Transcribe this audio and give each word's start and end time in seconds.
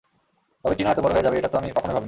তবে 0.65 0.73
টিনা 0.75 0.89
এত 0.91 0.99
বড় 0.99 1.13
হয়ে 1.13 1.23
যাবে, 1.23 1.37
এটাতো 1.37 1.55
আমি 1.57 1.67
কখনই 1.69 1.87
ভাবিনি। 1.87 1.99